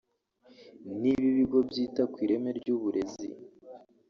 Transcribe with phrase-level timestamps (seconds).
[1.01, 3.27] niba ibigo byita ku ireme ry’uburezi